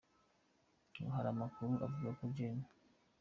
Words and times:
Ngo 0.97 1.09
hari 1.15 1.27
amakuru 1.33 1.71
avuga 1.85 2.09
ko 2.17 2.23
Gen. 2.35 2.57